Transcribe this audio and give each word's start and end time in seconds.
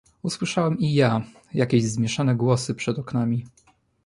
"Usłyszałem 0.23 0.79
i 0.79 0.93
ja 0.93 1.21
jakieś 1.53 1.83
zmieszane 1.83 2.35
głosy 2.35 2.75
przed 2.75 2.99
oknami." 2.99 3.45